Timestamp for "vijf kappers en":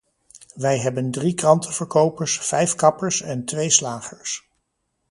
2.39-3.45